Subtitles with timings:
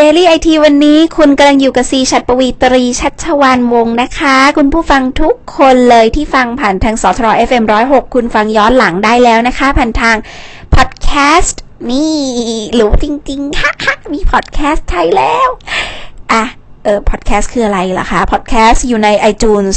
[0.00, 10.16] Daily IT วันนี้คุณกำลังอยู่กับซีชัดปวีตรีชัชวานวงศ์นะคะ คุณผู้ฟังทุกคนเลยที่ฟังผ่านทางสทร FM 106 คุณฟังย้อนหลังได้แล้วนะคะ ผ่านทาง
[10.74, 11.10] พอดแค
[11.40, 12.16] สต์นี่
[12.74, 15.48] หรือจริงๆฮะฮะมีพอดแคสต์ไทยแล้ว
[16.32, 16.44] อะ
[16.84, 19.76] เออพอดแคสต์คืออะไรล่ะคะพอดแคสต์อยู่ใน iTunes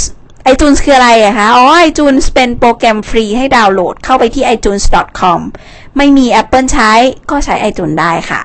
[0.52, 5.40] iTunes คืออะไรอะคะอ๋อ iTunes เป็นโปรแกรมฟรีให้ดาวน์โหลดเข้าไปที่ itunes.com
[5.98, 6.92] ไม่มี Apple ใช้
[7.30, 8.42] ก็ใช้ iTunes ได้ค่ะ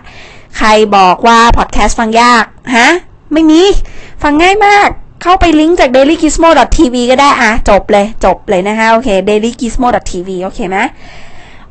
[0.57, 2.45] ใครบอกว่าพอดแคสต์ฟังยาก
[2.77, 2.89] ฮะ
[3.33, 3.63] ไม่มี
[4.23, 4.89] ฟังง่ายมาก
[5.23, 10.79] เข้าไปลิงก์จาก dailygizmo.tv ก็ได้อะจบเลยจบเลยนะคะโอเค dailygizmo.tv โอเคไหม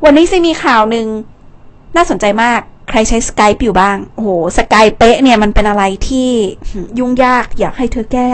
[0.03, 1.05] วันนี้ซิมีข่าวหนึ่ง
[1.95, 6.29] น่าสนใจมากใครใช้ Skype อยู่บ้าง โอ้โห Skype เป๊ะเนี่ยมันเป็นอะไรที่
[6.99, 8.27] ยุ่งยากอยากให้เธอแก้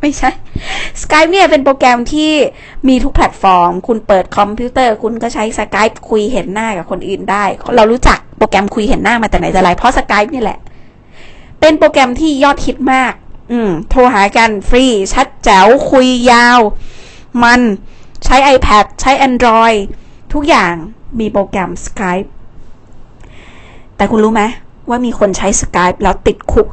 [0.00, 0.30] ไม่ใช่
[1.02, 2.32] Skype เนี่ยเป็นโปรแกรมที่
[2.88, 7.44] มีทุกแพลตฟอร์ม คุณเปิดคอมพิวเตอร์ คุณก็ใช้ Skype คุยเห็นหน้ากับคนอื่นได้
[7.76, 10.58] เรารู้จัก รแกรมคุยเห็นหน้ามาแต่ไหนแต่ไรเพราะ Skype นี่แหละ
[11.60, 13.12] เป็นโปรแกรมที่ยอดฮิตมาก
[13.52, 16.60] อืม โทรหากันฟรี ชัดแจ๋ว คุยยาว
[17.44, 17.60] มัน
[18.24, 19.78] ใช้ iPad ใช้ Android
[20.32, 20.74] ทุกอย่าง
[21.18, 22.28] มีโปรแกรม Skype
[23.96, 24.42] แต่คุณรู้ไหม
[24.88, 26.68] ว่ามีคนใช้ Skype แล้วติดคุก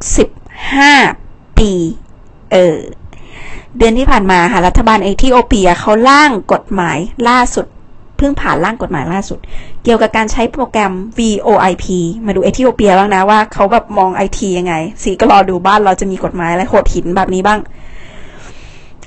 [0.76, 1.72] 15 ปี
[2.52, 2.76] เออ
[3.76, 7.66] เดือนที่ผ่านมาค่ะรัฐบาลเอธิโอเปียเขาล่างกฎหมายล่าสุด
[8.20, 9.38] เพิ่งผ่านร่างกฎหมายล่าสุด
[9.84, 11.84] เกี่ยวกับการใช้โปรแกรม VoIP
[12.26, 17.60] มาดูเอธิโอเปียบ้างนะว่าเขาแบบมองไอทียังไง สีก็รอดูบ้านเราจะมีกฎหมายอะไรโหดหินแบบนี้บ้าง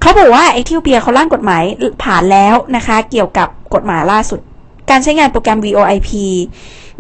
[0.02, 1.64] เขาบอกว่าเอธิโอเปียเขาร่างกฎหมาย
[2.04, 4.40] ผ่านแล้วนะคะ เกี่ยวกับกฎหมายล่าสุด
[4.90, 6.10] การใช้งานโปรแกรม VoIP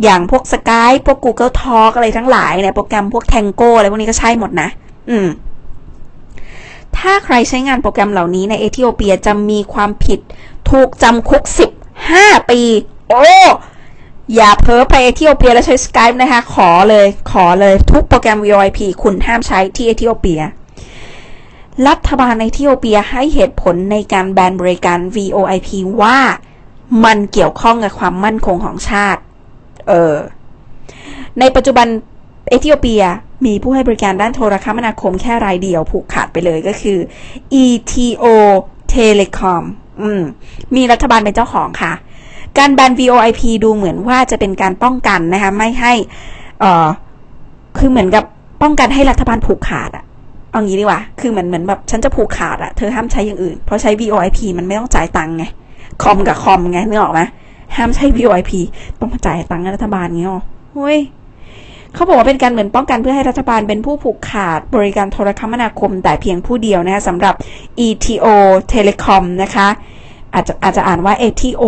[0.03, 4.67] อย่างพวก Skype พวก Google Talk อะไรทั้งหลายเนี่ยโปรแกรมพวก Tango อะไรพวกนี้ก็ใช่หมดนะ
[5.09, 5.28] อืม
[6.97, 10.19] ถ้าใครใช้งานโปรแกรมเหล่านี้ในเอธิโอเปียจะมีความผิด
[10.69, 11.44] ถูกจำคุก
[12.08, 12.62] 15ปี
[13.09, 13.26] โอ้
[14.36, 20.42] อย่าเพ้อไปเอธิโอเปียแล้วใช้ Skype นะคะ ขอเลย ขอเลยทุกโปรแกรม VoIP คุณห้ามใช้ที่เอธิโอเปีย
[21.88, 25.69] รัฐบาลเอธิโอเปียให้เหตุผลในการแบนบริการ VoIP
[26.02, 26.18] ว่า
[27.06, 29.22] มันเกี่ยวข้องกับความมั่นคงของชาติ
[29.88, 30.16] เออ
[31.40, 31.88] ในปัจจุบัน
[32.50, 33.03] เอธิโอเปีย
[33.46, 37.00] มีผู้ให้บริการด้านโทรคมนาคมแค่รายเดียวผูกขาดไปเลยก็คือ
[37.64, 38.25] ETO
[38.94, 39.64] Telecom
[40.02, 40.22] อืม
[40.76, 41.94] มีรัฐบาลเป็นเจ้าของค่ะ
[42.58, 45.94] การแบน VoIP ดูเหมือนว่าจะเป็นการป้องกันนะคะ ไม่ให้
[46.59, 46.88] เอ่อ
[47.78, 48.24] คือเหมือนกับ
[48.62, 50.03] ป้องกันให้รัฐบาลผูกขาดอะ
[50.52, 55.46] เอางี้ดีกว่า คือเหมือนเหมือนแบบฉันจะผูกขาดอะเธอห้ามใช้อย่างอื่น เพราะใช้ VoIP มันไม่ต้องจ่ายตังค์ไง
[56.02, 57.22] คอมกับคอมไงนึกออกไหม
[57.76, 58.52] ห้ามใช้ VoIP
[59.00, 60.44] ต้องมาจ่ายตังค์รัฐบาลเงี้ยหรอ
[60.74, 61.00] เฮ้ย
[61.96, 67.34] เขาบอกว่าเป็นการเหมือนป้องกันเพื่อให้รัฐบาลเป็นผู้ผูกขาดบริการโทรคมนาคมแต่เพียงผู้เดียวนะคะสำหรับ
[67.88, 68.26] ETO
[68.72, 69.68] Telecom นะคะ
[70.34, 71.64] อาจจะอาจจะอ่านว่า ETO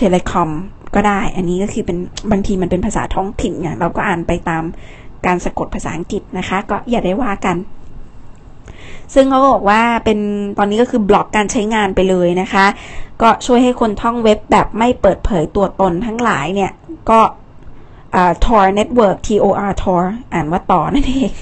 [0.00, 0.48] Telecom
[0.94, 1.96] ก็ได้ อันนี้ก็คือเป็น
[2.30, 4.64] บางทีมันเป็นภาษาท้องถิ่นไงเราก็อ่านไปตาม
[5.26, 7.56] การสะกดภาษาอังกฤษนะคะ ก็อย่าได้ว่ากัน
[9.14, 10.18] ซึ่งเขาบอกว่าเป็น
[10.58, 12.66] ตอนนี้ก็คือบล็อกการใช้งานไปเลยนะคะ
[13.22, 16.72] ก็ช่วยให้คนท่องเว็บแบบไม่เปิดเผยตัวตนทั้งหลายเนี่ย
[17.10, 17.20] ก็
[18.44, 20.02] Tor Network T O R Tor
[20.32, 21.32] อ่านว่าต่อนั่นเอง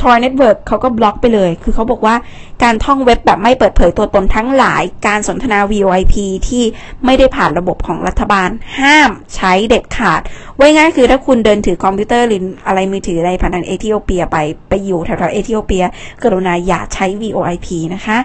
[0.00, 2.14] Tor Network เขาก็บล็อกไปเลย คือเขาบอกว่า
[2.62, 6.14] การท่องเว็บแบบไม่เปิดเผยตัวตนทั้งหลาย การสนทนา VoIP
[6.48, 6.64] ที่
[7.04, 8.48] ไม่ได้ผ่านระบบของรัฐบาล
[8.80, 10.20] ห้ามใช้เด็ดขาด
[10.56, 14.36] ไว้ง่ายคือถ้าคุณเดินถือคอมพิวเตอร์หรืออะไรมือถืออะไรผ่านทางเอธิโอเปียไป
[14.68, 15.84] ไปอยู่แถวๆเอธิโอเปีย
[16.22, 18.18] กรุณาอย่าใช้ VoIP นะคะ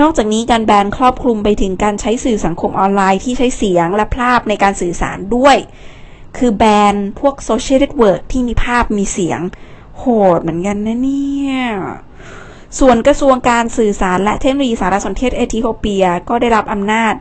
[0.00, 5.56] นอกจากนี้การแบนครอบคลุมไปถึงการใช้สื่อสังคมออนไลน์ที่ใช้เสียงและภาพในการสื่อสารด้วย
[6.36, 6.62] คือแบ
[6.92, 9.40] นพวกโซเชียลเน็ตเวิร์กที่มีภาพมีเสียง
[9.98, 10.04] โห
[10.36, 11.58] ดเหมือนกันนะเนี่ย
[12.78, 17.14] ส่วนกระทรวงการสื่อสารและเทคโนโลยีสารสนเทศเอธิโอเปียก็ได้รับอำนาจ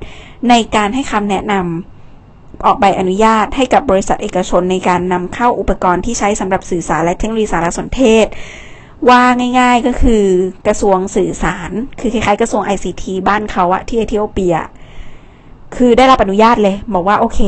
[0.50, 8.26] ในการให้คำแนะนำออกใบอนุญาตให้กับบริษัทเอกชนในการนำเข้าอุปกรณ์ที่ใช้สำหรับสื่อสารและเทคโนโลยีสารสนเทศ
[9.10, 9.24] ว่า
[9.60, 10.24] ง่ายๆก็คือ
[10.68, 14.56] กระทรวงสื่อสาร คือคล้ายๆกระทรวง ICT บ้านเขาอะที่เอธิโอเปีย
[15.76, 17.40] คือได้รับอนุญาตเลย บอกว่าโอเค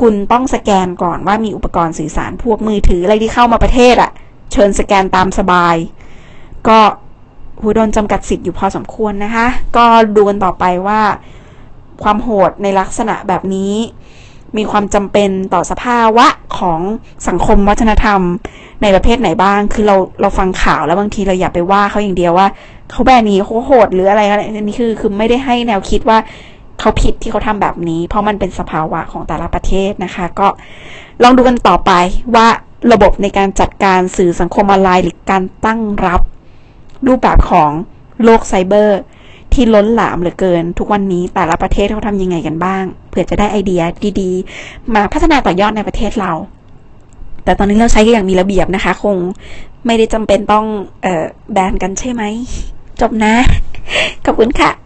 [0.00, 4.10] คุณต้องสแกนก่อนว่ามีอุปกรณ์สื่อสารพวกมือถืออะไรที่เข้ามาประเทศอะ
[4.52, 5.76] เชิญสแกนตามสบาย
[6.68, 6.78] ก็
[7.60, 9.46] หูโดนจำกัดสิทธิ์อยู่พอสมควรนะคะ
[9.76, 9.84] ก็
[10.16, 11.00] ดูกันต่อไปว่า
[12.02, 13.74] ความโหดในลักษณะแบบนี้
[14.56, 16.26] มีความจำเป็นต่อสภาวะ
[16.58, 16.80] ของ
[17.28, 18.20] สังคมวัฒนธรรม
[18.82, 22.48] ในประเภทไหนบ้าง คือเราเราฟังข่าวแล้วบางทีเราอย่าไปว่าเขาอย่างเดียวว่า
[22.90, 26.18] เขาแบบนี้เขาโหดหรืออะไรอะไรนี่คือคือไม่ได้ให้แนวคิดว่า
[26.82, 30.48] เขาผิดที่เขาทำแบบนี้ เพราะมันเป็นสภาวะของแต่ละประเทศนะคะ ก็
[31.22, 31.92] ลองดูกันต่อไป
[32.34, 32.46] ว่า
[32.92, 36.20] ระบบในการจัดการสื่อสังคมออนไลน์หรือการตั้งรับ
[37.06, 37.70] รูปแบบของ
[38.24, 39.00] โลกไซเบอร์
[39.52, 43.82] ที่ล้นหลามเหลือเกิน ทุกวันนี้แต่ละประเทศเขาทำยังไงกันบ้าง เผื่อจะได้ไอเดีย
[44.20, 44.30] ดี
[44.62, 46.32] ๆ มาพัฒนาต่อยอดในประเทศเรา
[47.44, 49.16] แต่ตอนนี้เราใช้กันอย่างมีระเบียบนะคะ คง
[49.86, 50.66] ไม่ได้จำเป็นต้อง
[51.04, 52.22] ออแบนกันใช่ไหม
[53.00, 53.34] จบนะ
[54.24, 54.81] ขอบคุณค่ะ